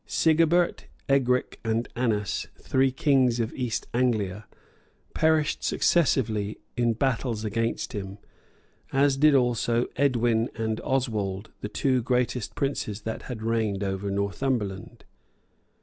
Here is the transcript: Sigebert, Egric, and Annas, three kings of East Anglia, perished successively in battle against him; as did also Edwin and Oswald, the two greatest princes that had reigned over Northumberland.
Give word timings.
Sigebert, 0.07 0.87
Egric, 1.07 1.59
and 1.63 1.87
Annas, 1.95 2.47
three 2.59 2.91
kings 2.91 3.39
of 3.39 3.53
East 3.53 3.85
Anglia, 3.93 4.47
perished 5.13 5.63
successively 5.63 6.57
in 6.75 6.93
battle 6.93 7.37
against 7.45 7.93
him; 7.93 8.17
as 8.91 9.15
did 9.15 9.35
also 9.35 9.85
Edwin 9.97 10.49
and 10.55 10.81
Oswald, 10.83 11.51
the 11.61 11.69
two 11.69 12.01
greatest 12.01 12.55
princes 12.55 13.01
that 13.01 13.21
had 13.29 13.43
reigned 13.43 13.83
over 13.83 14.09
Northumberland. 14.09 15.05